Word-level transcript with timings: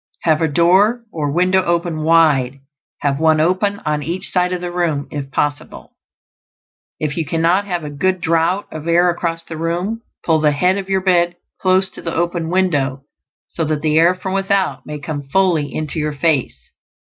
Have 0.23 0.41
a 0.41 0.47
door 0.47 1.03
or 1.11 1.29
window 1.31 1.63
open 1.63 2.01
wide; 2.01 2.57
have 3.01 3.19
one 3.19 3.39
open 3.39 3.81
on 3.85 4.01
each 4.01 4.29
side 4.31 4.51
of 4.51 4.59
the 4.59 4.71
room, 4.71 5.07
if 5.11 5.29
possible. 5.29 5.95
If 6.99 7.17
you 7.17 7.23
cannot 7.23 7.65
have 7.65 7.83
a 7.83 7.91
good 7.91 8.19
draught 8.19 8.73
of 8.73 8.87
air 8.87 9.11
across 9.11 9.43
the 9.43 9.57
room, 9.57 10.01
pull 10.23 10.39
the 10.39 10.53
head 10.53 10.79
of 10.79 10.89
your 10.89 11.01
bed 11.01 11.35
close 11.61 11.87
to 11.91 12.01
the 12.01 12.15
open 12.15 12.49
window, 12.49 13.03
so 13.49 13.63
that 13.65 13.83
the 13.83 13.99
air 13.99 14.15
from 14.15 14.33
without 14.33 14.87
may 14.87 14.97
come 14.97 15.21
fully 15.29 15.71
into 15.71 15.99
your 15.99 16.13
face. 16.13 16.71